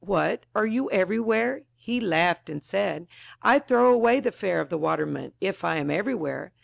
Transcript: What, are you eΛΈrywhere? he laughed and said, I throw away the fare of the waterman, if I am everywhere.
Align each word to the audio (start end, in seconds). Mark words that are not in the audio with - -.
What, 0.03 0.47
are 0.55 0.65
you 0.65 0.89
eΛΈrywhere? 0.91 1.65
he 1.75 1.99
laughed 1.99 2.49
and 2.49 2.63
said, 2.63 3.05
I 3.43 3.59
throw 3.59 3.93
away 3.93 4.19
the 4.19 4.31
fare 4.31 4.59
of 4.59 4.69
the 4.69 4.79
waterman, 4.79 5.33
if 5.39 5.63
I 5.63 5.75
am 5.75 5.91
everywhere. 5.91 6.53